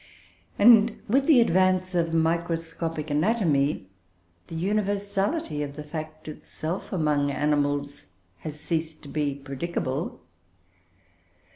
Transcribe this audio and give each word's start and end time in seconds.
And, 0.57 0.99
with 1.07 1.27
the 1.27 1.39
advance 1.41 1.93
of 1.93 2.11
microscopic 2.11 3.11
anatomy, 3.11 3.85
the 4.47 4.55
universality 4.55 5.61
of 5.61 5.75
the 5.75 5.83
fact 5.83 6.27
itself 6.27 6.91
among 6.91 7.29
animals 7.29 8.07
has 8.39 8.59
ceased 8.59 9.03
to 9.03 9.09
be 9.09 9.35
predicable. 9.35 10.19